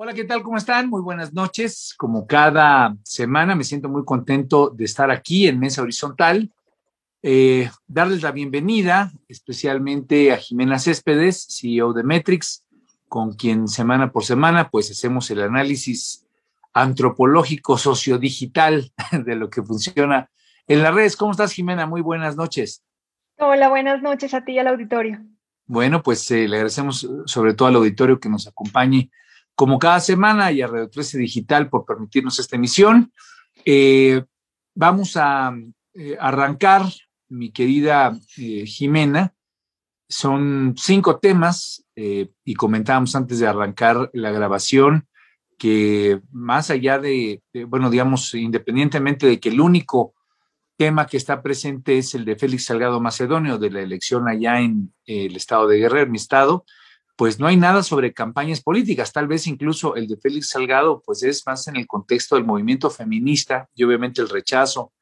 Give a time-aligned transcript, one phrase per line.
[0.00, 0.44] Hola, ¿qué tal?
[0.44, 0.88] ¿Cómo están?
[0.88, 1.92] Muy buenas noches.
[1.98, 6.52] Como cada semana, me siento muy contento de estar aquí en Mesa Horizontal.
[7.20, 12.64] Eh, darles la bienvenida especialmente a Jimena Céspedes, CEO de Metrix,
[13.08, 16.24] con quien semana por semana pues hacemos el análisis
[16.72, 18.92] antropológico sociodigital
[19.26, 20.30] de lo que funciona
[20.68, 21.16] en las redes.
[21.16, 21.86] ¿Cómo estás, Jimena?
[21.86, 22.84] Muy buenas noches.
[23.40, 25.18] Hola, buenas noches a ti y al auditorio.
[25.66, 29.10] Bueno, pues eh, le agradecemos sobre todo al auditorio que nos acompañe
[29.58, 33.12] como cada semana y a Radio 13 Digital por permitirnos esta emisión.
[33.64, 34.22] Eh,
[34.72, 35.52] vamos a
[35.94, 36.84] eh, arrancar,
[37.28, 39.34] mi querida eh, Jimena.
[40.08, 45.08] Son cinco temas y comentábamos antes de arrancar la grabación
[45.58, 50.14] que más allá de, bueno, digamos, independientemente de que el único
[50.76, 54.94] tema que está presente es el de Félix Salgado Macedonio de la elección allá en
[55.04, 56.64] el estado de Guerrero, mi estado,
[57.18, 59.12] pues no hay nada sobre campañas políticas.
[59.12, 62.90] Tal vez incluso el de Félix Salgado, pues es más en el contexto del movimiento
[62.90, 64.92] feminista y obviamente el rechazo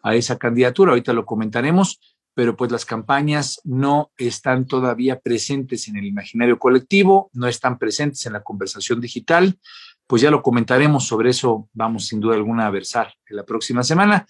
[0.00, 0.92] a esa candidatura.
[0.92, 1.98] Ahorita lo comentaremos,
[2.34, 8.24] pero pues las campañas no están todavía presentes en el imaginario colectivo, no están presentes
[8.26, 9.58] en la conversación digital.
[10.06, 13.82] Pues ya lo comentaremos, sobre eso vamos sin duda alguna a versar en la próxima
[13.82, 14.24] semana.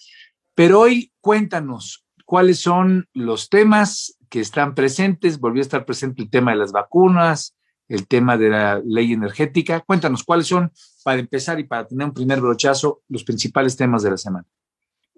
[0.55, 5.39] Pero hoy cuéntanos cuáles son los temas que están presentes.
[5.39, 7.57] Volvió a estar presente el tema de las vacunas,
[7.89, 9.81] el tema de la ley energética.
[9.81, 10.73] Cuéntanos cuáles son,
[11.05, 14.47] para empezar y para tener un primer brochazo, los principales temas de la semana.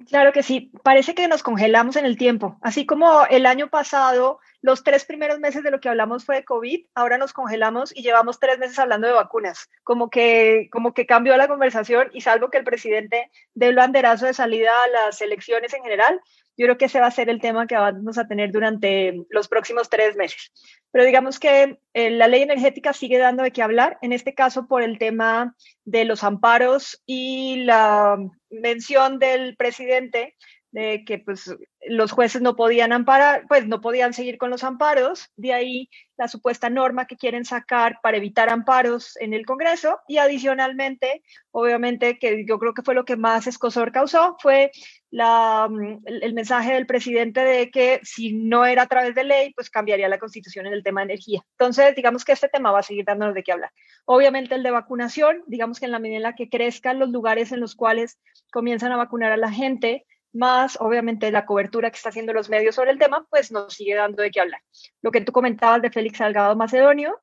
[0.07, 2.57] Claro que sí, parece que nos congelamos en el tiempo.
[2.63, 6.45] Así como el año pasado, los tres primeros meses de lo que hablamos fue de
[6.45, 9.69] COVID, ahora nos congelamos y llevamos tres meses hablando de vacunas.
[9.83, 14.27] Como que, como que cambió la conversación y salvo que el presidente dé el banderazo
[14.27, 16.21] de salida a las elecciones en general,
[16.59, 19.47] yo creo que ese va a ser el tema que vamos a tener durante los
[19.47, 20.53] próximos tres meses.
[20.91, 24.67] Pero digamos que eh, la ley energética sigue dando de qué hablar, en este caso
[24.67, 28.19] por el tema de los amparos y la
[28.51, 30.35] mención del presidente
[30.71, 31.55] de que pues
[31.87, 36.29] los jueces no podían amparar, pues no podían seguir con los amparos, de ahí la
[36.29, 42.45] supuesta norma que quieren sacar para evitar amparos en el Congreso y adicionalmente, obviamente que
[42.47, 44.71] yo creo que fue lo que más escosor causó, fue
[45.11, 49.53] la, mm, el, mensaje del presidente de que si no era a través de ley,
[49.55, 51.41] pues cambiaría la constitución en el tema de energía.
[51.53, 53.71] Entonces, digamos que este tema va a seguir dándonos de qué hablar.
[54.05, 57.53] Obviamente el de vacunación, digamos que en la medida en la que crezcan los lugares
[57.53, 58.19] en los cuales
[58.51, 60.05] comienzan a vacunar a la gente,
[60.39, 63.95] más obviamente la cobertura que está haciendo los medios sobre el tema, pues nos sigue
[63.95, 64.63] dando de qué hablar.
[65.03, 67.21] Lo que tú comentabas de Félix Salgado Macedonio,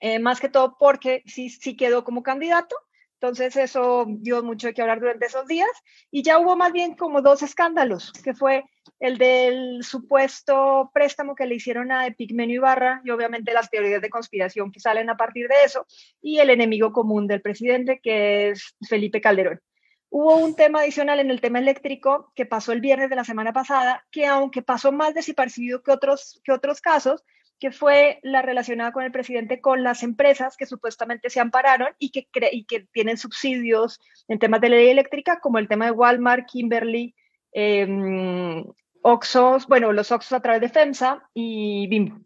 [0.00, 2.76] eh, más que todo porque sí, sí quedó como candidato,
[3.20, 5.70] entonces eso dio mucho de qué hablar durante esos días
[6.10, 8.64] y ya hubo más bien como dos escándalos, que fue
[9.00, 14.10] el del supuesto préstamo que le hicieron a Epigmenio Ibarra y obviamente las teorías de
[14.10, 15.86] conspiración que salen a partir de eso
[16.20, 19.60] y el enemigo común del presidente que es Felipe Calderón.
[20.08, 23.52] Hubo un tema adicional en el tema eléctrico que pasó el viernes de la semana
[23.52, 27.24] pasada, que aunque pasó más desapercibido que otros, que otros casos,
[27.58, 32.10] que fue la relacionada con el presidente con las empresas que supuestamente se ampararon y
[32.10, 36.46] que, y que tienen subsidios en temas de ley eléctrica, como el tema de Walmart,
[36.46, 37.14] Kimberly,
[37.52, 38.64] eh,
[39.02, 42.20] Oxos, bueno, los Oxos a través de FEMSA y Bimbo.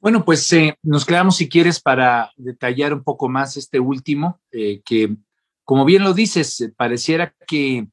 [0.00, 4.80] Bueno, pues eh, nos quedamos, si quieres, para detallar un poco más este último, eh,
[4.84, 5.16] que
[5.68, 7.88] como bien lo dices, eh, pareciera que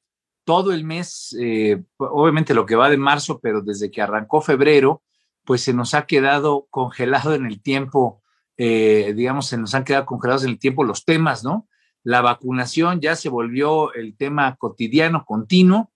[0.46, 5.04] todo el mes, eh, obviamente lo que va de marzo, pero desde que arrancó febrero,
[5.44, 8.24] pues se nos ha quedado congelado en el tiempo,
[8.56, 11.68] eh, digamos, se nos han quedado congelados en el tiempo los temas, ¿no?
[12.02, 15.92] La vacunación ya se volvió el tema cotidiano, continuo,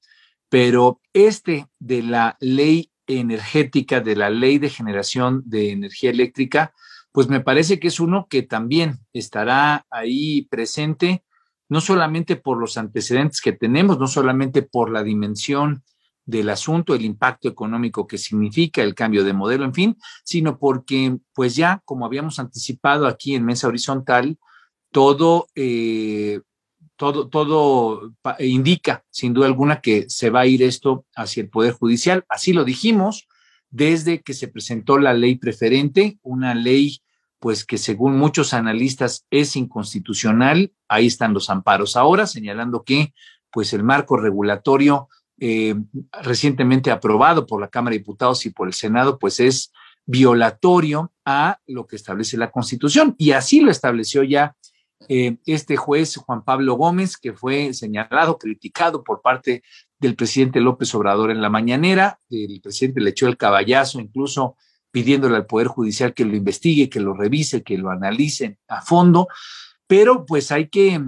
[0.49, 6.73] pero este de la ley energética, de la ley de generación de energía eléctrica,
[7.13, 11.23] pues me parece que es uno que también estará ahí presente
[11.69, 15.83] no solamente por los antecedentes que tenemos, no solamente por la dimensión
[16.25, 21.17] del asunto, el impacto económico que significa el cambio de modelo, en fin, sino porque,
[21.33, 24.37] pues ya, como habíamos anticipado aquí en Mesa Horizontal,
[24.91, 26.41] todo, eh,
[26.95, 31.73] todo, todo indica, sin duda alguna, que se va a ir esto hacia el Poder
[31.73, 32.25] Judicial.
[32.29, 33.27] Así lo dijimos
[33.69, 37.01] desde que se presentó la ley preferente, una ley
[37.39, 40.73] pues que según muchos analistas es inconstitucional.
[40.89, 43.13] Ahí están los amparos ahora, señalando que
[43.51, 45.07] pues el marco regulatorio
[45.39, 45.75] eh,
[46.21, 49.71] recientemente aprobado por la Cámara de Diputados y por el Senado, pues es
[50.05, 53.15] violatorio a lo que establece la Constitución.
[53.17, 54.55] Y así lo estableció ya
[55.07, 59.63] eh, este juez Juan Pablo Gómez, que fue señalado, criticado por parte
[59.97, 62.19] del presidente López Obrador en la mañanera.
[62.29, 64.57] El presidente le echó el caballazo incluso
[64.91, 69.27] pidiéndole al Poder Judicial que lo investigue, que lo revise, que lo analice a fondo.
[69.89, 71.01] Pero pues hay que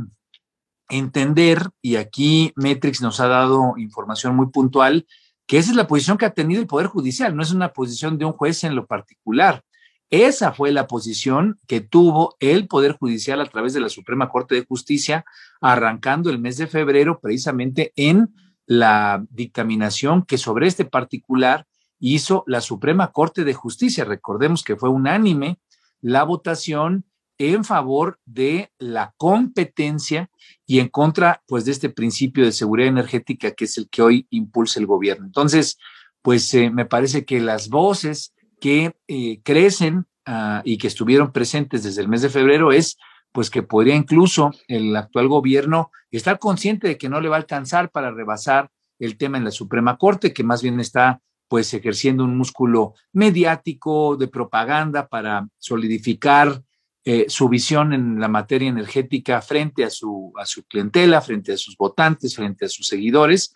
[0.89, 5.06] entender, y aquí Metrix nos ha dado información muy puntual,
[5.45, 8.18] que esa es la posición que ha tenido el Poder Judicial, no es una posición
[8.18, 9.63] de un juez en lo particular.
[10.10, 14.56] Esa fue la posición que tuvo el Poder Judicial a través de la Suprema Corte
[14.56, 15.25] de Justicia,
[15.62, 18.33] arrancando el mes de febrero, precisamente en
[18.66, 21.68] la dictaminación que sobre este particular
[22.00, 24.06] hizo la Suprema Corte de Justicia.
[24.06, 25.60] Recordemos que fue unánime
[26.01, 27.06] la votación
[27.50, 30.30] en favor de la competencia
[30.66, 34.28] y en contra, pues, de este principio de seguridad energética que es el que hoy
[34.30, 35.26] impulsa el gobierno.
[35.26, 35.78] Entonces,
[36.22, 41.84] pues, eh, me parece que las voces que eh, crecen ah, y que estuvieron presentes
[41.84, 42.98] desde el mes de febrero es,
[43.32, 47.40] pues, que podría incluso el actual gobierno estar consciente de que no le va a
[47.40, 52.24] alcanzar para rebasar el tema en la Suprema Corte, que más bien está pues ejerciendo
[52.24, 56.64] un músculo mediático de propaganda para solidificar
[57.03, 61.57] eh, su visión en la materia energética frente a su, a su clientela, frente a
[61.57, 63.53] sus votantes, frente a sus seguidores,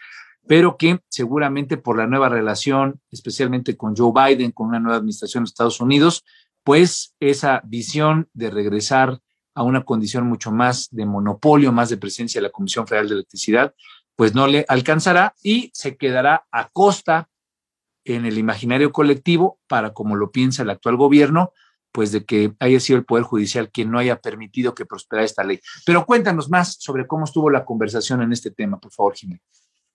[0.47, 5.44] pero que seguramente por la nueva relación, especialmente con Joe Biden, con una nueva administración
[5.44, 6.24] de Estados Unidos,
[6.63, 9.19] pues esa visión de regresar
[9.53, 13.15] a una condición mucho más de monopolio, más de presencia de la Comisión Federal de
[13.15, 13.74] Electricidad,
[14.15, 17.30] pues no le alcanzará y se quedará a costa
[18.03, 21.53] en el imaginario colectivo para, como lo piensa el actual gobierno,
[21.95, 25.45] pues de que haya sido el Poder Judicial quien no haya permitido que prosperara esta
[25.45, 25.62] ley.
[25.86, 29.42] Pero cuéntanos más sobre cómo estuvo la conversación en este tema, por favor, Jiménez.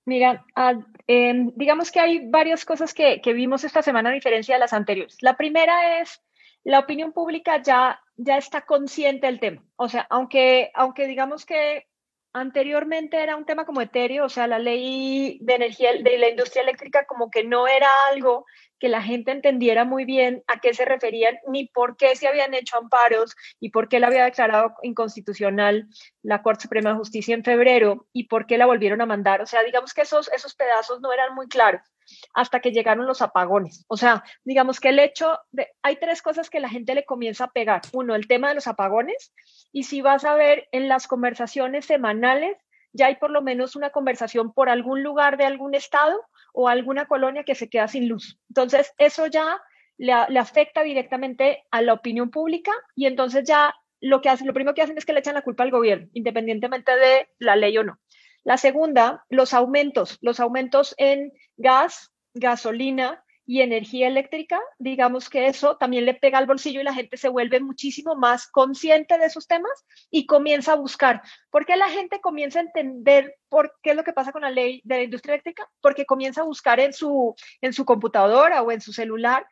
[0.07, 4.55] Mira, ah, em, digamos que hay varias cosas que, que, vimos esta semana a diferencia
[4.55, 5.19] de las anteriores.
[5.21, 6.23] La primera es,
[6.65, 9.63] la opinión pública ya, ya está consciente del tema.
[9.77, 11.87] O sea, aunque, aunque digamos que
[12.33, 16.63] anteriormente era un tema como etéreo, o sea, la ley de energía de la industria
[16.63, 18.47] eléctrica como que no era algo
[18.81, 22.55] que la gente entendiera muy bien a qué se referían ni por qué se habían
[22.55, 25.87] hecho amparos y por qué la había declarado inconstitucional
[26.23, 29.43] la Corte Suprema de Justicia en febrero y por qué la volvieron a mandar.
[29.43, 31.83] O sea, digamos que esos, esos pedazos no eran muy claros
[32.35, 33.85] hasta que llegaron los apagones.
[33.87, 35.39] O sea, digamos que el hecho
[35.83, 37.83] hay tres cosas que la gente le comienza a pegar.
[37.93, 39.33] Uno, el tema de los apagones.
[39.73, 42.57] Y si vas a ver en las conversaciones semanales,
[42.93, 47.07] ya hay por lo menos una conversación por algún lugar de algún estado o alguna
[47.07, 48.39] colonia que se queda sin luz.
[48.49, 49.61] Entonces, eso ya
[49.99, 54.75] le, afecta directamente a la opinión pública y entonces ya lo, que hacen, lo primero
[54.75, 57.85] que hacen es que le echan la culpa al gobierno, independientemente de la ley o
[57.85, 57.99] no.
[58.43, 65.77] La segunda, los aumentos, los aumentos en gas, gasolina, y energía eléctrica, digamos que eso
[65.77, 69.49] también le pega al bolsillo y la gente se vuelve muchísimo más consciente de esos
[69.49, 69.73] temas
[70.09, 71.21] y comienza a buscar.
[71.51, 74.53] ¿Por qué la gente comienza a entender por qué es lo que pasa con la
[74.53, 75.69] ley de la industria eléctrica?
[75.81, 79.45] Porque comienza a buscar en su, en su computadora o en su celular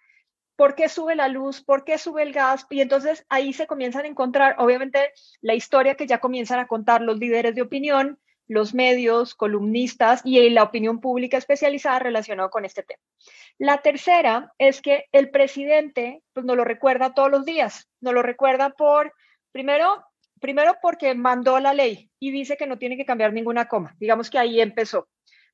[0.55, 4.05] por qué sube la luz, por qué sube el gas, y entonces ahí se comienzan
[4.05, 8.75] a encontrar, obviamente, la historia que ya comienzan a contar los líderes de opinión, los
[8.75, 13.03] medios, columnistas y la opinión pública especializada relacionado con este tema.
[13.59, 18.23] La tercera es que el presidente pues, nos lo recuerda todos los días, nos lo
[18.23, 19.13] recuerda por,
[19.53, 20.05] primero,
[20.41, 24.31] primero porque mandó la ley y dice que no tiene que cambiar ninguna coma, digamos
[24.31, 25.09] que ahí empezó.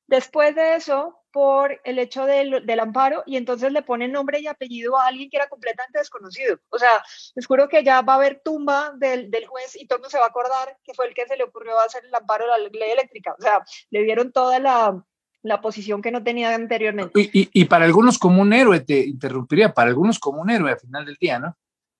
[0.07, 4.47] Después de eso, por el hecho del, del, amparo, y entonces le pone nombre y
[4.47, 6.59] apellido a alguien que era completamente desconocido.
[6.69, 7.03] O sea,
[7.35, 10.19] les juro que ya va a haber tumba del, del juez y todo mundo se
[10.19, 12.57] va a acordar que fue el que se le ocurrió hacer el amparo de la
[12.57, 13.35] ley eléctrica.
[13.37, 15.03] O sea, le dieron toda la,
[15.41, 17.19] la posición que no tenía anteriormente.
[17.19, 20.71] Y, y, y, para algunos como un héroe, te interrumpiría, para algunos como un héroe
[20.71, 21.57] al final del día, ¿no?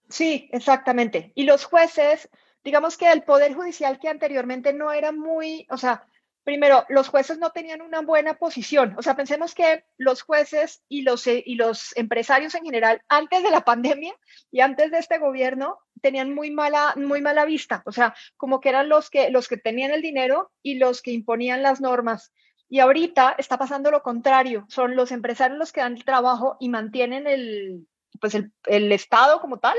[0.10, 1.32] Sí, exactamente.
[1.36, 2.30] Y los jueces,
[2.64, 6.08] digamos que el Poder Judicial que anteriormente no era muy, o sea,
[6.46, 8.96] primero, los jueces no tenían una buena posición.
[8.98, 13.44] O sea, pensemos que los jueces y los, eh, y los empresarios en general, antes
[13.44, 14.14] de la pandemia
[14.52, 17.82] y antes de este gobierno, tenían muy mala, muy mala vista.
[17.86, 21.12] O sea, como que eran los que, los que tenían el dinero y los que
[21.12, 22.32] imponían las normas.
[22.70, 24.66] Y ahorita está pasando lo contrario.
[24.70, 27.88] Son los empresarios los que dan el trabajo y mantienen el,
[28.22, 29.78] pues el, el Estado como tal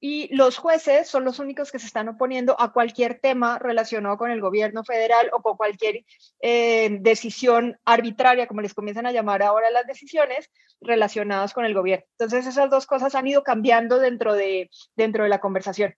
[0.00, 4.30] y los jueces son los únicos que se están oponiendo a cualquier tema relacionado con
[4.30, 6.04] el gobierno federal o con cualquier
[6.40, 10.50] eh, decisión arbitraria, como les comienzan a llamar ahora las decisiones
[10.80, 12.06] relacionadas con el gobierno.
[12.12, 15.94] Entonces, esas dos cosas han ido cambiando dentro de, dentro de la conversación.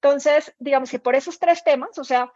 [0.00, 2.32] Entonces, digamos que por esos tres temas, o sea,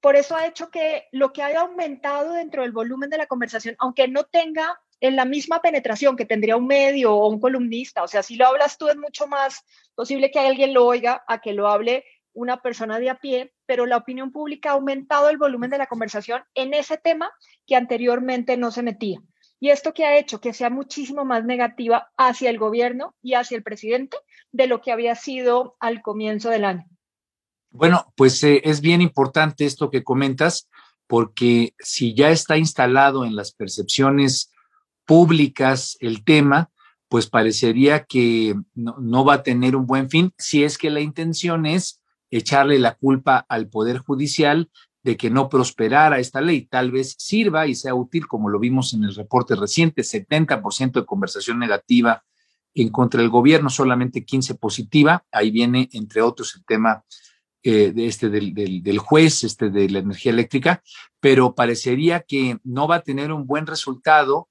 [0.00, 3.74] por eso ha hecho que lo que haya aumentado dentro del volumen de la conversación,
[3.78, 8.04] aunque no tenga en la misma penetración que tendría un medio o un columnista.
[8.04, 9.64] O sea, si lo hablas tú es mucho más
[9.96, 12.04] posible que alguien lo oiga a que lo hable
[12.34, 15.88] una persona de a pie, pero la opinión pública ha aumentado el volumen de la
[15.88, 17.30] conversación en ese tema
[17.66, 19.20] que anteriormente no se metía.
[19.58, 23.56] Y esto que ha hecho que sea muchísimo más negativa hacia el gobierno y hacia
[23.56, 24.16] el presidente
[24.52, 26.86] de lo que había sido al comienzo del año.
[27.70, 30.68] Bueno, pues eh, es bien importante esto que comentas,
[31.08, 34.51] porque si ya está instalado en las percepciones
[35.12, 36.70] públicas el tema,
[37.10, 41.66] pues parecería que no, va a tener un buen fin si es que la intención
[41.66, 44.70] es echarle la culpa al Poder Judicial
[45.02, 46.62] de que no prosperara esta ley.
[46.62, 51.04] Tal vez sirva y sea útil, como lo vimos en el reporte reciente, 70% de
[51.04, 52.24] conversación negativa
[52.74, 55.26] en contra del gobierno, solamente 15 positiva.
[55.30, 57.04] Ahí viene, entre otros, el tema
[57.62, 60.82] eh, de este del, del, juez, este de la energía eléctrica,
[61.20, 64.48] pero parecería que no va a tener un buen resultado,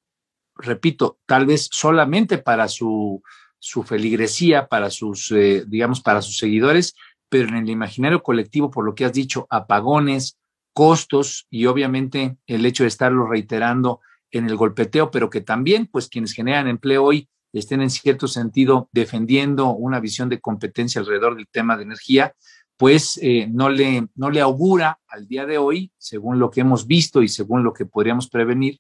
[0.55, 3.21] repito, tal vez solamente para su,
[3.59, 6.95] su feligresía, para sus, eh, digamos, para sus seguidores,
[7.29, 10.37] pero en el imaginario colectivo, por lo que has dicho, apagones,
[10.73, 13.99] costos y obviamente el hecho de estarlo reiterando
[14.31, 18.89] en el golpeteo, pero que también, pues, quienes generan empleo hoy estén en cierto sentido
[18.93, 22.33] defendiendo una visión de competencia alrededor del tema de energía,
[22.77, 26.87] pues eh, no, le, no le augura al día de hoy, según lo que hemos
[26.87, 28.79] visto y según lo que podríamos prevenir,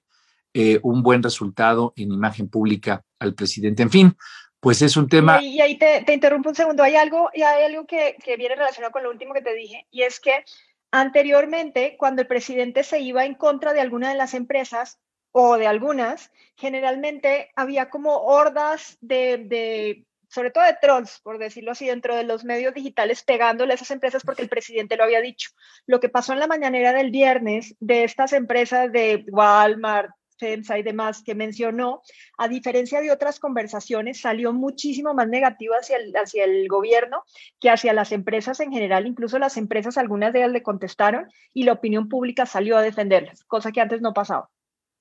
[0.53, 3.83] eh, un buen resultado en imagen pública al presidente.
[3.83, 4.17] En fin,
[4.59, 5.41] pues es un tema.
[5.41, 6.83] Y, ahí te, te, interrumpo un segundo.
[6.83, 9.87] Hay algo, y hay algo que, que viene relacionado con lo último que te dije,
[9.91, 10.43] y es que
[10.91, 14.99] Anteriormente, cuando el presidente se iba en contra de alguna de las empresas
[15.31, 21.87] o de algunas, generalmente había como hordas de, sobre todo de trolls, por decirlo así,
[21.87, 25.51] dentro de los medios digitales pegándole a esas empresas porque el presidente lo había dicho.
[25.85, 30.11] Lo que pasó en la mañanera del viernes de estas empresas de Walmart,
[30.41, 32.01] y demás que mencionó,
[32.37, 37.23] a diferencia de otras conversaciones, salió muchísimo más negativo hacia el, hacia el gobierno
[37.59, 39.07] que hacia las empresas en general.
[39.07, 43.43] Incluso las empresas, algunas de ellas le contestaron y la opinión pública salió a defenderlas,
[43.45, 44.49] cosa que antes no pasaba.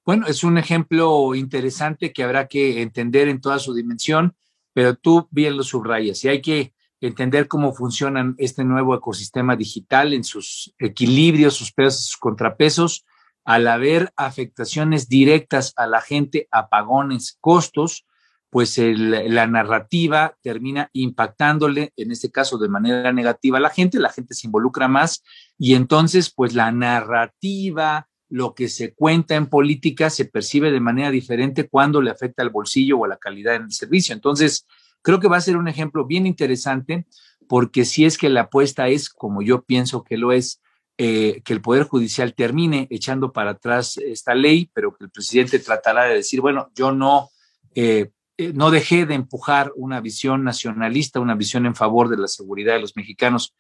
[0.05, 4.35] Bueno, es un ejemplo interesante que habrá que entender en toda su dimensión,
[4.73, 10.13] pero tú bien lo subrayas y hay que entender cómo funciona este nuevo ecosistema digital
[10.13, 13.05] en sus equilibrios, sus pesos, sus contrapesos
[13.51, 18.07] al haber afectaciones directas a la gente, apagones, costos,
[18.49, 24.13] pues la narrativa termina impactándole, en este caso de manera negativa a la gente, la
[24.13, 25.25] gente se involucra más
[25.59, 31.11] y entonces pues la narrativa, lo que se cuenta en política se percibe de manera
[31.11, 34.15] diferente cuando le afecta al bolsillo o a la calidad del servicio.
[34.15, 34.65] Entonces,
[35.03, 37.05] creo que va a ser un ejemplo bien interesante
[37.49, 40.61] porque si es que la apuesta es, como yo pienso que lo es,
[40.99, 45.59] eh, que el Poder Judicial termine echando para atrás esta ley, pero que el presidente
[45.59, 47.31] tratará de decir, bueno, yo no,
[47.75, 52.29] eh, eh, no dejé de empujar una visión nacionalista, una visión en favor de la
[52.29, 53.55] seguridad de los mexicanos.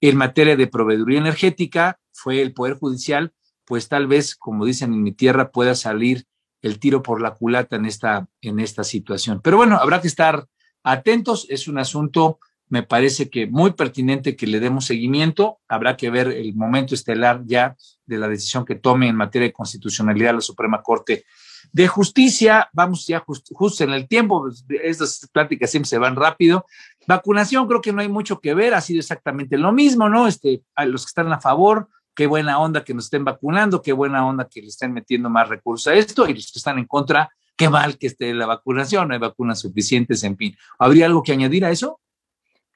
[0.00, 3.32] En materia de proveeduría energética, fue el Poder Judicial,
[3.64, 6.26] pues tal vez, como dicen en mi tierra, pueda salir
[6.62, 9.40] el tiro por la culata en esta, en esta situación.
[9.42, 10.46] Pero bueno, habrá que estar
[10.82, 15.58] atentos, es un asunto me parece que muy pertinente que le demos seguimiento.
[15.68, 19.52] Habrá que ver el momento estelar ya de la decisión que tome en materia de
[19.52, 21.24] constitucionalidad la Suprema Corte
[21.72, 22.68] de Justicia.
[22.72, 26.66] Vamos ya justo en el tiempo, pues, estas pláticas siempre se van rápido.
[27.06, 30.26] Vacunación, creo que no hay mucho que ver, ha sido exactamente lo mismo, ¿no?
[30.26, 33.92] Este, a los que están a favor, qué buena onda que nos estén vacunando, qué
[33.92, 36.86] buena onda que le estén metiendo más recursos a esto, y los que están en
[36.86, 40.56] contra, qué mal que esté la vacunación, no hay vacunas suficientes, en fin.
[40.78, 42.00] ¿Habría algo que añadir a eso?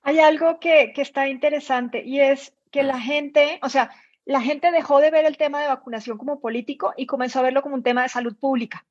[0.08, 3.90] Hay algo que, está interesante y es que la gente, o sea,
[4.24, 7.60] la gente dejó de ver el tema de vacunación como político y comenzó a verlo
[7.60, 8.86] como un tema de salud pública.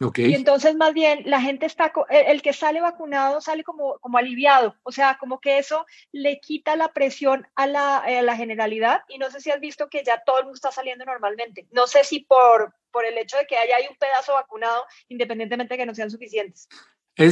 [0.00, 0.30] Okay.
[0.30, 4.74] Y entonces más bien la gente está, el, que sale vacunado sale como, como aliviado,
[4.84, 9.18] o sea, como que eso le quita la presión a la, a la, generalidad y
[9.18, 11.66] no sé si has visto que ya todo el mundo está saliendo normalmente.
[11.72, 15.78] No sé si por, por el hecho de que haya un pedazo vacunado, independientemente de
[15.78, 16.70] que no sean suficientes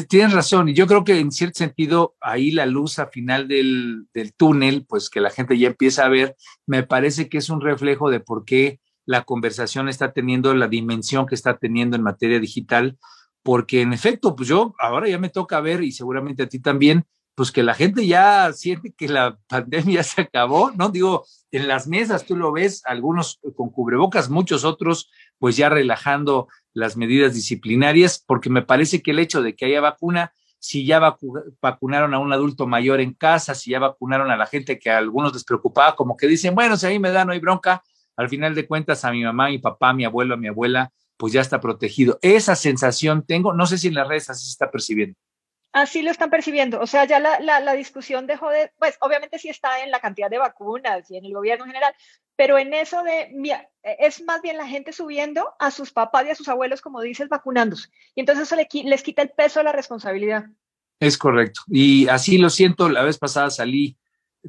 [0.08, 4.06] tienes razón, y yo creo que en cierto sentido ahí la luz a final del,
[4.12, 6.34] del, túnel, pues que la gente ya empieza a ver,
[6.66, 11.26] me parece que es un reflejo de por qué la conversación está teniendo la dimensión
[11.26, 12.98] que está teniendo en materia digital,
[13.44, 17.06] porque en efecto, pues yo ahora ya me toca ver, y seguramente a ti también,
[17.36, 20.88] pues que la gente ya siente que la pandemia se acabó, ¿no?
[20.88, 26.48] Digo, en las mesas tú lo ves, algunos con cubrebocas, muchos otros pues ya relajando
[26.72, 31.16] las medidas disciplinarias, porque me parece que el hecho de que haya vacuna, si ya
[31.60, 34.96] vacunaron a un adulto mayor en casa, si ya vacunaron a la gente que a
[34.96, 37.82] algunos les preocupaba, como que dicen, bueno, si a mí me da, no hay bronca,
[38.16, 41.34] al final de cuentas a mi mamá, mi papá, mi abuelo, a mi abuela, pues
[41.34, 42.18] ya está protegido.
[42.22, 45.18] Esa sensación tengo, no sé si en las redes así se está percibiendo.
[45.76, 46.80] Así lo están percibiendo.
[46.80, 50.30] O sea, ya la, la, discusión dejó de, pues obviamente sí está en la cantidad
[50.30, 51.94] de vacunas y en el gobierno en general,
[52.34, 53.30] pero en eso de,
[53.82, 57.28] es más bien la gente subiendo a sus papás y a sus abuelos, como dices,
[57.28, 57.90] vacunándose.
[58.14, 60.46] Y entonces eso les quita el peso de la responsabilidad.
[60.98, 61.60] Es correcto.
[61.66, 63.98] Y así lo siento, la vez pasada salí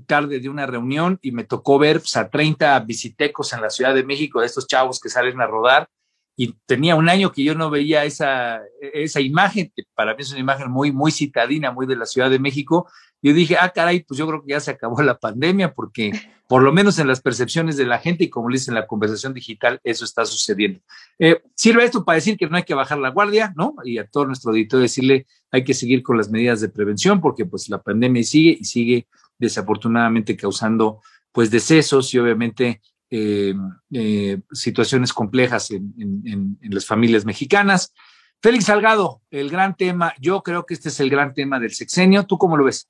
[0.05, 3.93] tarde de una reunión y me tocó ver pues, a 30 visitecos en la Ciudad
[3.93, 5.89] de México, de estos chavos que salen a rodar,
[6.39, 8.61] y tenía un año que yo no veía esa,
[8.93, 12.29] esa imagen, que para mí es una imagen muy, muy citadina, muy de la Ciudad
[12.29, 12.87] de México.
[13.23, 16.11] Yo dije, ah, caray, pues yo creo que ya se acabó la pandemia, porque
[16.47, 18.85] por lo menos en las percepciones de la gente y como le dicen en la
[18.85, 20.79] conversación digital, eso está sucediendo.
[21.17, 23.73] Eh, sirve esto para decir que no hay que bajar la guardia, ¿no?
[23.83, 27.45] Y a todo nuestro auditorio decirle, hay que seguir con las medidas de prevención, porque
[27.45, 29.07] pues la pandemia sigue y sigue
[29.39, 31.01] desafortunadamente causando
[31.31, 33.53] pues decesos y obviamente eh,
[33.93, 37.93] eh, situaciones complejas en, las familias mexicanas.
[38.41, 42.25] Félix Salgado, el gran tema, yo creo que este es el gran tema del sexenio.
[42.25, 42.89] ¿Tú cómo lo ves?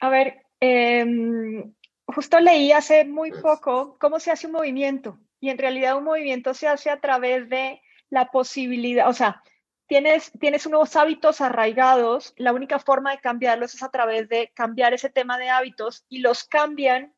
[0.00, 1.72] A ver, em,
[2.06, 6.54] justo leí hace muy poco cómo se hace un movimiento y en realidad un movimiento
[6.54, 9.42] se hace a través de la posibilidad, o sea,
[9.88, 14.94] tienes, tienes unos hábitos arraigados, la única forma de cambiarlos es a través de cambiar
[14.94, 17.14] ese tema de hábitos y los cambian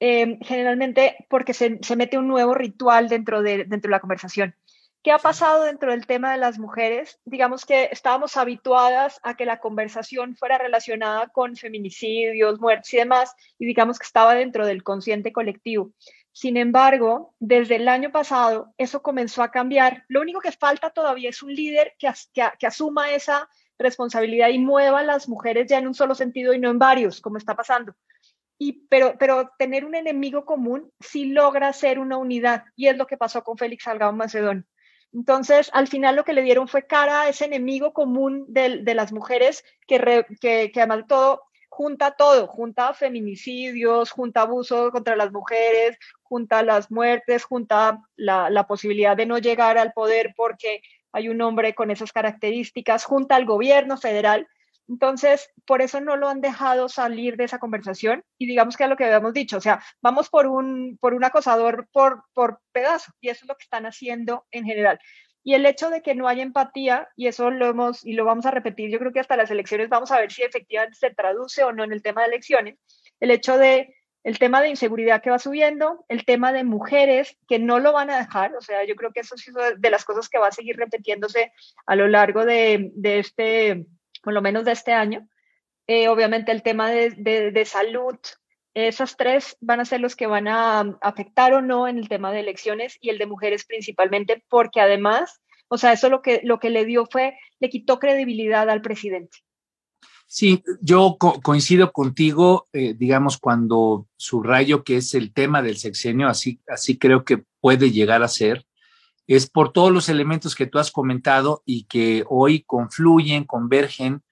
[0.00, 4.54] Em, generalmente porque se, mete un nuevo ritual dentro de, dentro de la conversación.
[5.02, 7.20] ¿Qué ha pasado dentro del tema de las mujeres?
[7.24, 13.34] Digamos que estábamos habituadas a que la conversación fuera relacionada con feminicidios, muertes y demás,
[13.58, 15.92] y digamos que estaba dentro del consciente colectivo.
[16.32, 20.04] Sin embargo, desde el año pasado eso comenzó a cambiar.
[20.08, 22.10] Lo único que falta todavía es un líder que,
[22.58, 23.48] que asuma esa
[23.78, 27.20] responsabilidad y mueva a las mujeres ya en un solo sentido y no en varios,
[27.20, 27.94] como está pasando
[28.88, 33.16] pero, pero tener un enemigo común sí logra ser una unidad y es lo que
[33.16, 34.66] pasó con Félix Salgado Macedón.
[35.12, 38.94] Entonces, al final lo que le dieron fue cara a ese enemigo común de, de
[38.94, 41.42] las mujeres que, que, que además todo
[41.74, 48.66] junta todo, junta feminicidios, junta abuso contra las mujeres, junta las muertes, junta la, la,
[48.68, 50.82] posibilidad de no llegar al poder porque
[51.12, 54.46] hay un hombre con esas características, junta al gobierno federal.
[54.88, 58.90] Entonces, por eso no lo han dejado salir de esa conversación y digamos que es
[58.90, 63.12] lo que habíamos dicho, o sea, vamos por un, por un acosador por, por pedazo
[63.20, 64.98] y eso es lo que están haciendo en general.
[65.42, 68.46] Y el hecho de que no haya empatía, y eso lo hemos y lo vamos
[68.46, 71.62] a repetir, yo creo que hasta las elecciones vamos a ver si efectivamente se traduce
[71.64, 72.76] o no en el tema de elecciones,
[73.20, 73.94] el hecho de
[74.24, 78.08] el tema de inseguridad que va subiendo, el tema de mujeres que no lo van
[78.08, 79.44] a dejar, o sea, yo creo que eso es
[79.76, 81.52] de las cosas que va a seguir repitiéndose
[81.84, 83.84] a lo largo de, de este
[84.24, 85.28] por lo menos de este año.
[85.86, 88.16] Eh, obviamente el tema de, salud,
[88.72, 92.32] esas tres van a ser los que van a afectar o no en el tema
[92.32, 96.58] de elecciones y el de mujeres principalmente, porque además, o sea, eso lo que, lo
[96.58, 99.38] que le dio fue, le quitó credibilidad al presidente.
[100.26, 106.60] Sí, yo coincido contigo, eh, digamos, cuando subrayo que es el tema del sexenio, así,
[106.66, 108.64] así creo que puede llegar a ser
[109.26, 114.22] es por todos los elementos que tú has comentado y que hoy confluyen, convergen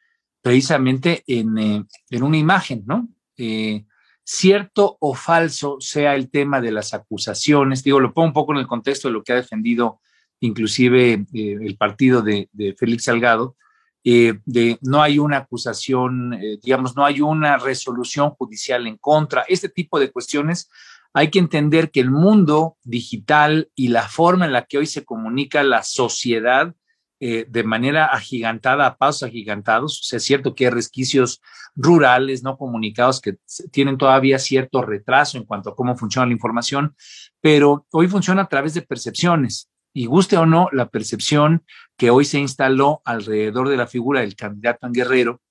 [0.42, 1.84] precisamente en, eh,
[2.20, 3.08] una imagen, ¿no?
[3.36, 3.86] Eh,
[4.24, 8.58] cierto o falso sea el tema de las acusaciones, digo, lo pongo un poco en
[8.58, 10.00] el contexto de lo que ha defendido
[10.40, 13.56] inclusive eh, el partido de, de Félix Salgado,
[14.04, 20.00] de no hay una acusación, digamos, no hay una resolución judicial en contra, este tipo
[20.00, 20.68] de cuestiones
[21.14, 25.04] hay que entender que el mundo digital y la forma en la que hoy se
[25.04, 26.74] comunica la sociedad
[27.20, 31.40] eh, de manera agigantada, a pasos agigantados, o sea, es cierto que hay resquicios
[31.76, 33.36] rurales no comunicados que
[33.70, 36.96] tienen todavía cierto retraso en cuanto a cómo funciona la información,
[37.40, 39.68] pero hoy funciona a través de percepciones.
[39.94, 41.64] Y guste o no, la percepción
[41.96, 45.42] que hoy se instaló alrededor de la figura del candidato en Guerrero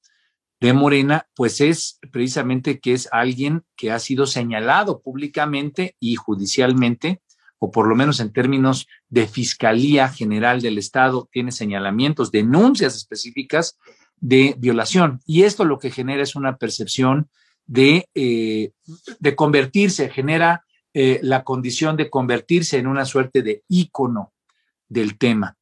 [0.62, 7.22] de Morena, pues es precisamente que es alguien que ha sido señalado públicamente y judicialmente,
[7.58, 13.80] o por lo menos en términos de Fiscalía General del Estado, tiene señalamientos, denuncias específicas
[14.18, 15.20] de violación.
[15.26, 17.30] Y esto lo que genera es una percepción
[17.66, 18.72] de, eh,
[19.20, 24.32] de convertirse, genera eh, la condición de convertirse en una suerte de ícono
[24.88, 25.58] del tema.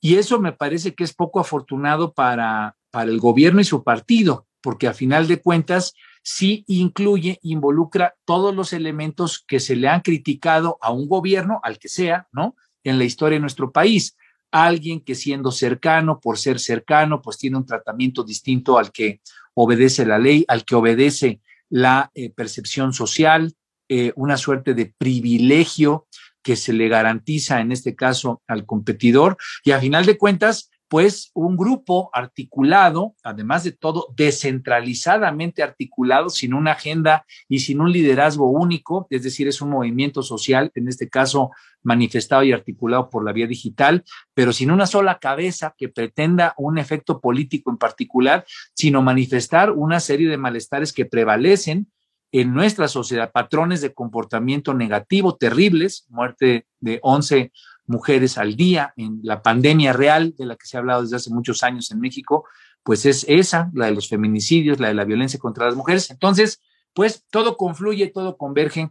[0.00, 4.46] Y eso me parece que es poco afortunado para, para el gobierno y su partido,
[4.62, 10.00] porque a final de cuentas sí incluye, involucra todos los elementos que se le han
[10.00, 12.56] criticado a un gobierno, al que sea, ¿no?
[12.84, 14.16] En la historia de nuestro país.
[14.50, 19.20] Alguien que siendo cercano, por ser cercano, pues tiene un tratamiento distinto al que
[19.52, 23.52] obedece la ley, al que obedece la eh, percepción social,
[23.90, 26.06] eh, una suerte de privilegio
[26.42, 31.30] que se le garantiza en este caso al competidor y a final de cuentas pues
[31.34, 38.50] un grupo articulado, además de todo, descentralizadamente articulado, sin una agenda y sin un liderazgo
[38.50, 41.50] único, es decir, es un movimiento social, en este caso
[41.82, 46.78] manifestado y articulado por la vía digital, pero sin una sola cabeza que pretenda un
[46.78, 48.44] efecto político en particular,
[48.74, 51.88] sino manifestar una serie de malestares que prevalecen
[52.32, 57.52] en nuestra sociedad, patrones de comportamiento negativo terribles, muerte de 11
[57.86, 61.30] mujeres al día en la pandemia real de la que se ha hablado desde hace
[61.30, 62.44] muchos años en México,
[62.82, 66.10] pues es esa, la de los feminicidios, la de la violencia contra las mujeres.
[66.10, 68.90] Entonces, pues todo confluye, todo converge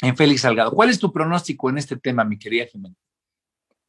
[0.00, 0.72] en Félix Salgado.
[0.72, 2.94] ¿Cuál es tu pronóstico en este tema, mi querida Jimena?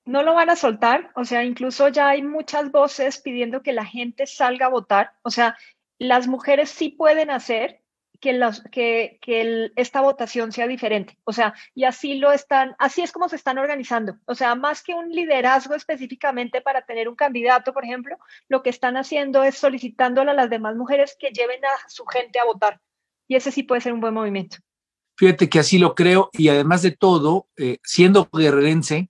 [0.05, 3.85] No lo van a soltar, o sea, incluso ya hay muchas voces pidiendo que la
[3.85, 5.55] gente salga a votar, o sea,
[5.99, 7.81] las mujeres sí pueden hacer
[8.19, 11.17] que, los, que, que esta votación sea diferente.
[11.23, 14.17] O sea, y así lo están, así es como se están organizando.
[14.25, 18.69] O sea, más que un liderazgo específicamente para tener un candidato, por ejemplo, lo que
[18.69, 22.79] están haciendo es solicitándole a las demás mujeres que lleven a su gente a votar.
[23.27, 24.57] Y ese sí puede ser un buen movimiento.
[25.17, 29.09] Fíjate que así lo creo y además de todo, eh, siendo guerrerense,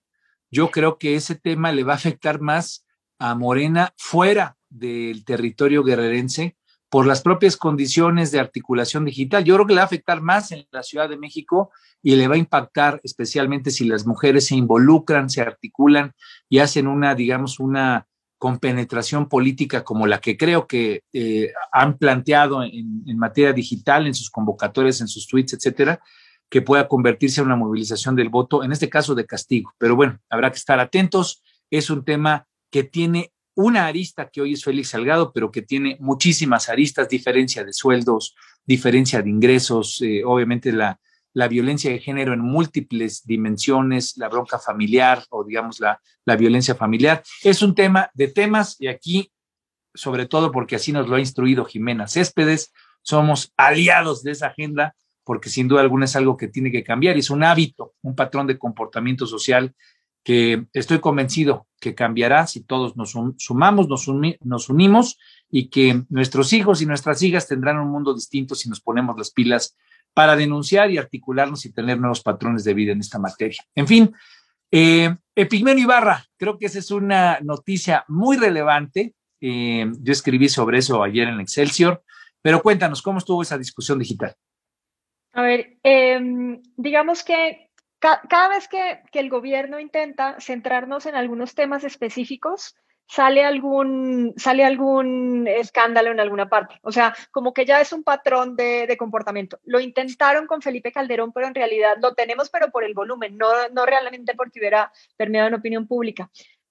[0.50, 2.84] yo creo que ese tema le va a afectar más
[3.18, 6.56] a Morena fuera del territorio guerrerense
[6.90, 9.44] por las propias condiciones de articulación digital.
[9.44, 11.70] Yo creo que le va a afectar más en la Ciudad de México
[12.02, 16.12] y le va a impactar especialmente si las mujeres se involucran, se articulan
[16.48, 22.64] y hacen una, digamos, una compenetración política como la que creo que eh, han planteado
[22.64, 26.00] en, en, materia digital, en sus convocatorias, en sus tweets, etcétera,
[26.48, 29.72] que pueda convertirse en una movilización del voto, en este caso de castigo.
[29.78, 31.42] Pero bueno, habrá que estar atentos.
[31.70, 35.96] Es un tema que tiene una arista que hoy es Félix Salgado, pero que tiene
[36.00, 40.98] muchísimas aristas, diferencia de sueldos, diferencia de ingresos, eh, obviamente la,
[41.32, 46.74] la violencia de género en múltiples dimensiones, la bronca familiar o digamos la, la violencia
[46.74, 47.22] familiar.
[47.42, 49.30] Es un tema de temas y aquí,
[49.94, 54.94] sobre todo porque así nos lo ha instruido Jimena Céspedes, somos aliados de esa agenda
[55.24, 58.46] porque sin duda alguna es algo que tiene que cambiar es un hábito, un patrón
[58.46, 59.74] de comportamiento social
[60.22, 65.18] que estoy convencido que cambiará si todos nos sumamos, nos, unimos
[65.50, 69.30] y que nuestros hijos y nuestras hijas tendrán un mundo distinto si nos ponemos las
[69.30, 69.76] pilas
[70.12, 73.64] para denunciar y articularnos y tener nuevos patrones de vida en esta materia.
[73.74, 74.12] En fin,
[74.70, 79.14] eh, Epigmenio Ibarra, creo que esa es una noticia muy relevante.
[79.40, 82.02] Eh, yo escribí sobre eso ayer en Excelsior,
[82.42, 84.34] pero cuéntanos, ¿cómo estuvo esa discusión digital?
[85.32, 87.69] A ver, em, digamos que
[88.00, 92.74] cada vez que, el gobierno intenta centrarnos en algunos temas específicos,
[93.06, 96.78] sale algún, sale algún escándalo en alguna parte.
[96.82, 99.58] O sea, como que ya es un patrón de, de, comportamiento.
[99.64, 103.48] Lo intentaron con Felipe Calderón, pero en realidad lo tenemos, pero por el volumen, no,
[103.72, 106.30] no realmente porque hubiera permeado en opinión pública.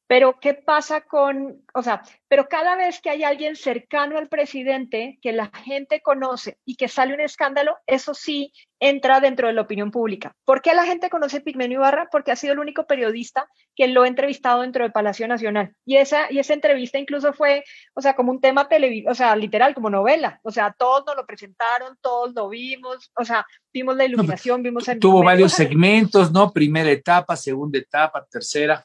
[0.10, 5.20] Pero ¿qué pasa con, o sea, pero cada vez que hay alguien cercano al presidente
[5.22, 9.62] que la gente conoce y que sale un escándalo, eso sí entra dentro de la
[9.62, 10.36] opinión pública.
[10.46, 12.08] ¿Por qué la gente conoce a Pigmenio Ibarra?
[12.12, 15.76] Porque ha sido el único periodista que lo ha entrevistado dentro del Palacio Nacional.
[15.86, 19.36] Y esa, y esa entrevista incluso fue, o sea, como un tema televisivo, o sea,
[19.36, 20.40] literal, como novela.
[20.42, 24.88] O sea, todos nos lo presentaron, todos lo vimos, o sea, vimos la iluminación, vimos
[24.88, 24.98] el...
[24.98, 26.52] Tuvo varios segmentos, ¿no?
[26.52, 28.84] Primera etapa, segunda etapa, tercera.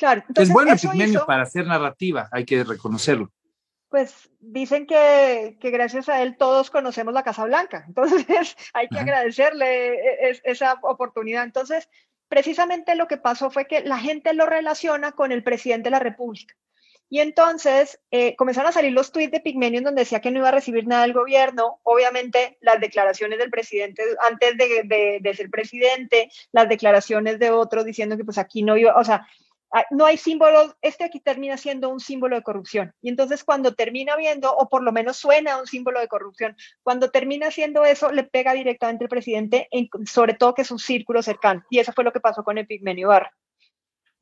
[0.00, 0.24] Claro.
[0.26, 3.30] Entonces, es bueno Pigmenio para hacer narrativa, hay que reconocerlo.
[3.90, 8.98] Pues dicen que, que, gracias a él todos conocemos la Casa Blanca, entonces hay que
[8.98, 11.44] agradecerle e, e, esa oportunidad.
[11.44, 11.86] Entonces,
[12.28, 15.98] precisamente lo que pasó fue que la gente lo relaciona con el presidente de la
[15.98, 16.54] República.
[17.10, 20.38] Y entonces eh, comenzaron a salir los tweets de Pigmenio en donde decía que no
[20.38, 21.80] iba a recibir nada del gobierno.
[21.82, 27.84] Obviamente, las declaraciones del presidente antes de, de, de ser presidente, las declaraciones de otros
[27.84, 29.26] diciendo que pues aquí no iba, o sea,
[29.90, 32.92] no hay símbolos, este aquí termina siendo un símbolo de corrupción.
[33.00, 37.10] Y entonces cuando termina viendo, o por lo menos suena un símbolo de corrupción, cuando
[37.10, 39.68] termina siendo eso, le pega directamente al presidente,
[40.06, 41.64] sobre todo que es un círculo cercano.
[41.70, 43.32] Y eso fue lo que pasó con Epigmenio Barra.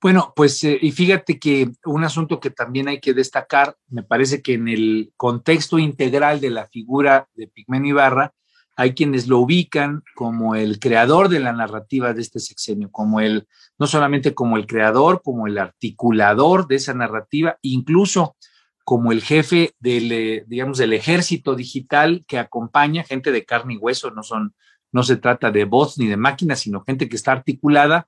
[0.01, 4.43] Bueno, pues eh, y fíjate que un asunto que también hay que destacar, me parece
[4.43, 8.33] que en el contexto integral de la figura de Pigmenio Ibarra,
[8.79, 13.49] hay quienes lo ubican como el creador de la narrativa de este sexenio, como el,
[13.77, 18.37] no solamente como el creador, como el articulador de esa narrativa, incluso
[18.85, 23.79] como el jefe del, eh, digamos, del ejército digital que acompaña gente de carne y
[23.79, 24.55] hueso, no son,
[24.93, 28.07] no se trata de voz ni de máquina, sino gente que está articulada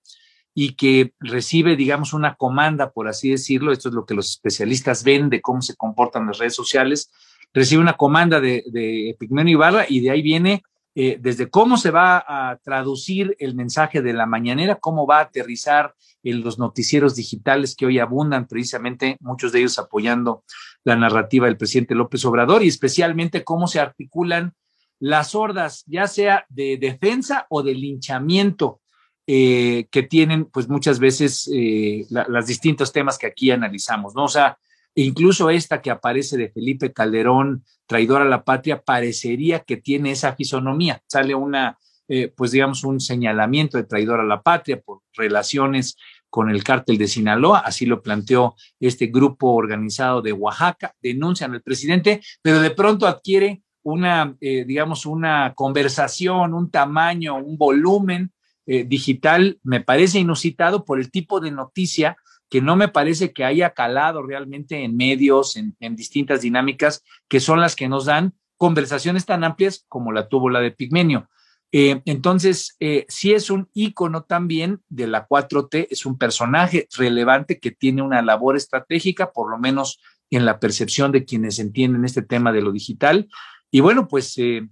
[0.54, 5.02] y que recibe, digamos, una comanda, por así decirlo, esto es lo que los especialistas
[5.02, 7.10] ven de cómo se comportan las redes sociales,
[7.52, 10.62] recibe una comanda de, de Epigmenio Ibarra y de ahí viene
[10.96, 15.22] eh, desde cómo se va a traducir el mensaje de la mañanera, cómo va a
[15.22, 20.42] aterrizar en los noticieros digitales que hoy abundan, precisamente muchos de ellos apoyando
[20.82, 24.54] la narrativa del presidente López Obrador y especialmente cómo se articulan
[24.98, 28.80] las hordas, ya sea de defensa o de linchamiento
[29.28, 34.24] eh, que tienen pues muchas veces eh, los distintos temas que aquí analizamos, ¿no?
[34.24, 34.58] O sea,
[34.94, 40.34] incluso esta que aparece de Felipe Calderón, traidor a la patria, parecería que tiene esa
[40.34, 41.02] fisonomía.
[41.06, 45.96] Sale una, eh, pues digamos, un señalamiento de traidor a la patria por relaciones
[46.28, 51.62] con el cártel de Sinaloa, así lo planteó este grupo organizado de Oaxaca, denuncian al
[51.62, 58.32] presidente, pero de pronto adquiere una, eh, digamos, una conversación, un tamaño, un volumen
[58.66, 62.16] eh, digital, me parece inusitado por el tipo de noticia
[62.50, 67.60] que no me parece que haya calado realmente en medios, en, distintas dinámicas, que son
[67.60, 71.30] las que nos dan conversaciones tan amplias como la tuvo la de Pigmenio.
[71.72, 77.60] Eh, entonces, eh, sí es un ícono también de la 4T, es un personaje relevante
[77.60, 82.22] que tiene una labor estratégica, por lo menos en la percepción de quienes entienden este
[82.22, 83.28] tema de lo digital.
[83.70, 84.68] Y bueno, pues eh,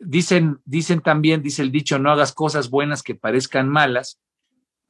[0.00, 4.18] dicen, dicen también, dice el dicho, no hagas cosas buenas que parezcan malas.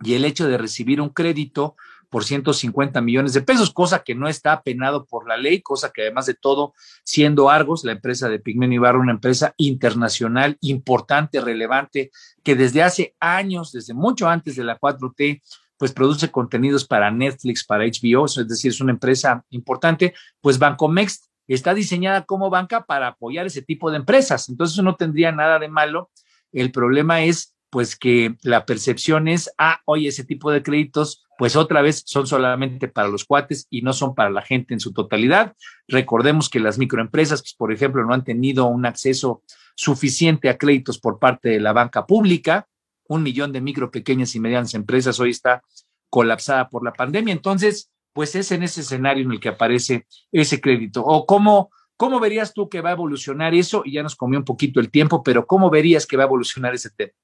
[0.05, 1.77] Y el hecho de recibir un crédito
[2.13, 6.03] por 150 millones de pesos, cosa que no está penado por la ley, cosa que
[6.03, 12.11] además de todo, siendo Argos, la empresa de Pigmenio Ibarra, una empresa internacional importante, relevante,
[12.45, 15.41] que desde hace años, desde mucho antes de la 4T,
[15.79, 21.31] pues produce contenidos para Netflix, para HBO, es decir, es una empresa importante, pues Bancomex
[21.49, 25.69] está diseñada como banca para apoyar ese tipo de empresas, entonces no tendría nada de
[25.69, 26.11] malo.
[26.53, 31.57] El problema es pues que la percepción es, ah, oye, ese tipo de créditos pues
[31.57, 34.93] otra vez son solamente para los cuates y no son para la gente en su
[34.93, 35.57] totalidad.
[35.89, 39.43] Recordemos que las microempresas, pues, por ejemplo, no han tenido un acceso
[39.75, 42.69] suficiente a créditos por parte de la banca pública.
[43.09, 45.65] Un millón de micro, pequeñas y medianas empresas hoy está
[46.09, 47.33] colapsada por la pandemia.
[47.33, 51.03] Entonces, pues es en ese escenario en el que aparece ese crédito.
[51.05, 54.45] O cómo, cómo verías tú que va a evolucionar eso, y ya nos comió un
[54.45, 57.15] poquito el tiempo, pero cómo verías que va a evolucionar ese tema.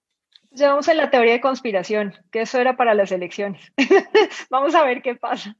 [0.58, 3.72] Llevamos en la teoría de conspiración, que eso era para las elecciones.
[4.50, 5.56] Vamos a ver qué pasa.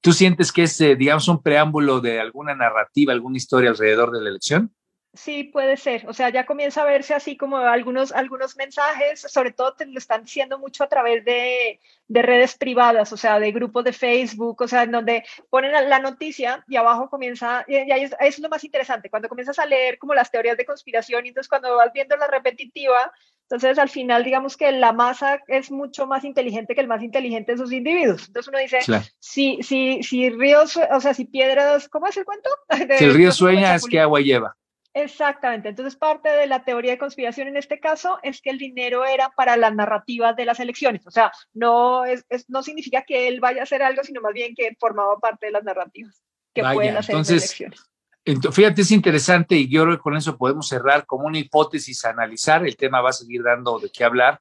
[0.00, 4.22] ¿Tú sientes que es, eh, digamos, un preámbulo de alguna narrativa, alguna historia alrededor de
[4.22, 4.74] la elección?
[5.12, 6.08] Sí, puede ser.
[6.08, 9.98] O sea, ya comienza a verse así como algunos, algunos mensajes, sobre todo te lo
[9.98, 14.62] están diciendo mucho a través de, de, redes privadas, o sea, de grupos de Facebook,
[14.62, 18.48] o sea, en donde ponen la noticia y abajo comienza, y ahí es, es, lo
[18.48, 21.92] más interesante, cuando comienzas a leer como las teorías de conspiración y entonces cuando vas
[21.92, 23.12] viendo la repetitiva,
[23.50, 27.50] entonces, al final, digamos que la masa es mucho más inteligente que el más inteligente
[27.50, 28.28] de sus individuos.
[28.28, 28.78] Entonces uno dice,
[29.18, 32.48] si, si, si ríos, o sea, si piedras, ¿cómo es el cuento?
[32.96, 34.56] si el río sueña es que agua lleva.
[34.92, 35.68] Exactamente.
[35.68, 39.30] Entonces, parte de la teoría de conspiración en este caso es que el dinero era
[39.30, 41.06] para las narrativas de las elecciones.
[41.06, 44.54] O sea, no, es, no significa que él vaya a hacer algo, sino más bien
[44.54, 46.22] que formaba parte de las narrativas
[46.52, 47.90] que pueden hacer entonces, elecciones.
[48.52, 52.10] Fíjate, es interesante y yo creo que con eso podemos cerrar como una hipótesis a
[52.10, 52.66] analizar.
[52.66, 54.40] El tema va a seguir dando de qué hablar,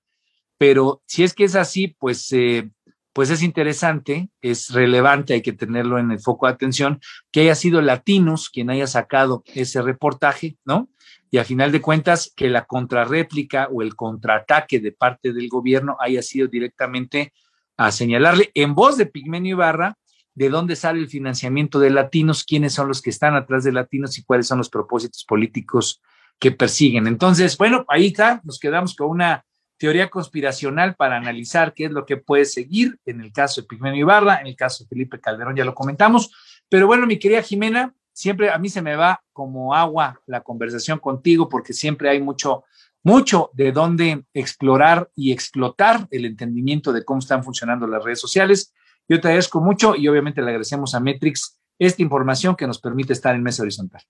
[0.57, 2.69] pero si es que es así, pues, eh,
[3.19, 7.01] pues es interesante, es relevante, hay que tenerlo en el foco de atención,
[7.33, 10.87] que haya sido Latinos quien haya sacado ese reportaje, ¿no?
[11.29, 15.97] Y a final de cuentas, que la contrarréplica o el contraataque de parte del gobierno
[15.99, 17.33] haya sido directamente
[17.75, 19.97] a señalarle en voz de Pigmenio Ibarra
[20.33, 24.17] de dónde sale el financiamiento de latinos, quiénes son los que están atrás de latinos
[24.17, 26.01] y cuáles son los propósitos políticos
[26.39, 27.05] que persiguen.
[27.05, 29.43] Entonces, bueno, ahí está, nos quedamos con una
[29.79, 34.01] teoría conspiracional para analizar qué es lo que puede seguir en el caso de Pigmenio
[34.01, 36.31] Ibarra, en el caso de Felipe Calderón, ya lo comentamos.
[36.67, 40.99] Pero bueno, mi querida Jimena, siempre a mí se me va como agua la conversación
[40.99, 42.65] contigo porque siempre hay mucho,
[43.03, 48.73] mucho de dónde explorar y explotar el entendimiento de cómo están funcionando las redes sociales.
[49.07, 53.13] Yo te agradezco mucho y obviamente le agradecemos a Metrix esta información que nos permite
[53.13, 54.01] estar en Mesa Horizontal.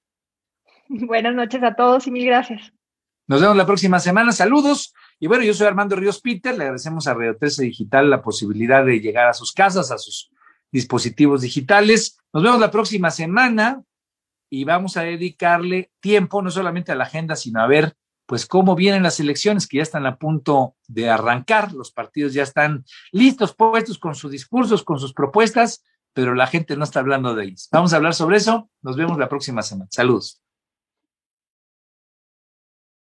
[0.89, 2.73] Buenas noches a todos y mil gracias.
[3.27, 4.32] Nos vemos la próxima semana.
[4.32, 4.95] Saludos.
[5.19, 6.58] Y bueno, yo soy Armando Ríos Peter.
[6.58, 10.32] Le agradecemos a Radio 13 Digital la posibilidad de llegar a sus casas, a sus
[10.71, 12.17] dispositivos digitales.
[12.32, 13.84] Nos vemos la próxima semana
[14.49, 18.75] y vamos a dedicarle tiempo no solamente a la agenda, sino a ver pues cómo
[18.75, 23.55] vienen las elecciones que ya están a punto de arrancar, los partidos ya están listos,
[23.55, 27.67] puestos con sus discursos, con sus propuestas, pero la gente no está hablando de ellos.
[27.71, 29.89] Vamos a hablar sobre eso, nos vemos la próxima semana.
[29.89, 30.43] Saludos.